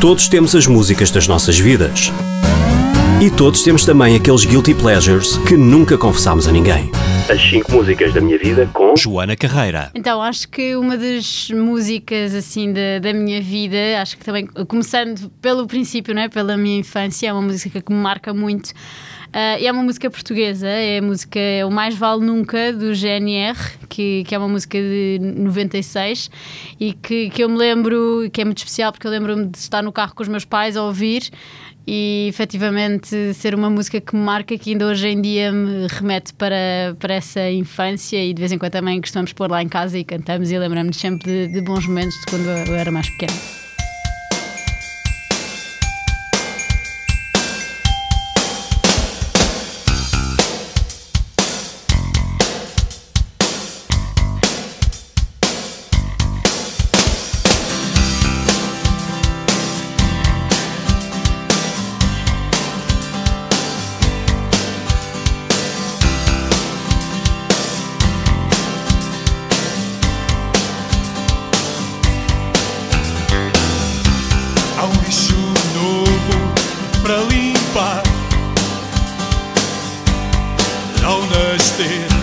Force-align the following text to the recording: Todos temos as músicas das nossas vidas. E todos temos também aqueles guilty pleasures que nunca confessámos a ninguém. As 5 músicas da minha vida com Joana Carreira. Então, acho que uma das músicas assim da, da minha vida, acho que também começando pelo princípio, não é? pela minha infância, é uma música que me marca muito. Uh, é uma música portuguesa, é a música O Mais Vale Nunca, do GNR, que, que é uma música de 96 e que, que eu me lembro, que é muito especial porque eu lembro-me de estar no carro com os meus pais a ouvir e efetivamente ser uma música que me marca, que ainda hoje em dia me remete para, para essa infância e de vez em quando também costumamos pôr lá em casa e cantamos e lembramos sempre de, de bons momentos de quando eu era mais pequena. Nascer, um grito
Todos 0.00 0.28
temos 0.28 0.54
as 0.54 0.64
músicas 0.64 1.10
das 1.10 1.26
nossas 1.26 1.58
vidas. 1.58 2.12
E 3.20 3.28
todos 3.28 3.64
temos 3.64 3.84
também 3.84 4.14
aqueles 4.14 4.44
guilty 4.44 4.72
pleasures 4.72 5.36
que 5.38 5.56
nunca 5.56 5.98
confessámos 5.98 6.46
a 6.46 6.52
ninguém. 6.52 6.88
As 7.28 7.42
5 7.50 7.72
músicas 7.72 8.14
da 8.14 8.20
minha 8.20 8.38
vida 8.38 8.70
com 8.72 8.94
Joana 8.96 9.34
Carreira. 9.34 9.90
Então, 9.96 10.22
acho 10.22 10.48
que 10.50 10.76
uma 10.76 10.96
das 10.96 11.50
músicas 11.50 12.32
assim 12.32 12.72
da, 12.72 13.00
da 13.02 13.12
minha 13.12 13.42
vida, 13.42 13.76
acho 14.00 14.16
que 14.16 14.24
também 14.24 14.46
começando 14.46 15.28
pelo 15.42 15.66
princípio, 15.66 16.14
não 16.14 16.22
é? 16.22 16.28
pela 16.28 16.56
minha 16.56 16.78
infância, 16.78 17.26
é 17.26 17.32
uma 17.32 17.42
música 17.42 17.82
que 17.82 17.92
me 17.92 17.98
marca 17.98 18.32
muito. 18.32 18.70
Uh, 19.28 19.62
é 19.62 19.70
uma 19.70 19.82
música 19.82 20.10
portuguesa, 20.10 20.66
é 20.66 20.98
a 20.98 21.02
música 21.02 21.38
O 21.66 21.70
Mais 21.70 21.94
Vale 21.94 22.24
Nunca, 22.24 22.72
do 22.72 22.94
GNR, 22.94 23.58
que, 23.88 24.24
que 24.24 24.34
é 24.34 24.38
uma 24.38 24.48
música 24.48 24.78
de 24.78 25.18
96 25.20 26.30
e 26.80 26.94
que, 26.94 27.28
que 27.28 27.44
eu 27.44 27.48
me 27.48 27.58
lembro, 27.58 28.28
que 28.32 28.40
é 28.40 28.44
muito 28.44 28.58
especial 28.58 28.90
porque 28.90 29.06
eu 29.06 29.10
lembro-me 29.10 29.46
de 29.46 29.58
estar 29.58 29.82
no 29.82 29.92
carro 29.92 30.14
com 30.14 30.22
os 30.22 30.28
meus 30.28 30.46
pais 30.46 30.78
a 30.78 30.82
ouvir 30.82 31.30
e 31.86 32.26
efetivamente 32.28 33.34
ser 33.34 33.54
uma 33.54 33.68
música 33.68 34.00
que 34.00 34.16
me 34.16 34.22
marca, 34.22 34.56
que 34.56 34.72
ainda 34.72 34.86
hoje 34.86 35.08
em 35.08 35.20
dia 35.20 35.52
me 35.52 35.86
remete 35.88 36.32
para, 36.34 36.96
para 36.98 37.14
essa 37.14 37.50
infância 37.50 38.22
e 38.22 38.32
de 38.32 38.40
vez 38.40 38.50
em 38.50 38.58
quando 38.58 38.72
também 38.72 39.00
costumamos 39.00 39.32
pôr 39.32 39.50
lá 39.50 39.62
em 39.62 39.68
casa 39.68 39.98
e 39.98 40.04
cantamos 40.04 40.50
e 40.50 40.58
lembramos 40.58 40.96
sempre 40.96 41.24
de, 41.24 41.52
de 41.52 41.60
bons 41.60 41.86
momentos 41.86 42.14
de 42.20 42.26
quando 42.26 42.46
eu 42.46 42.74
era 42.74 42.90
mais 42.90 43.08
pequena. 43.10 43.57
Nascer, 74.78 74.86
um 74.86 74.98
grito 81.88 82.17